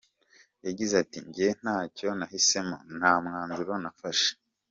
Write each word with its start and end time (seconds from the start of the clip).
Yagize 0.67 0.93
ati 1.03 1.17
“Njye 1.27 1.47
ntacyo 1.61 2.07
nahisemo, 2.17 2.77
nta 2.97 3.13
mwanzuro 3.23 3.73
nafashe. 3.83 4.29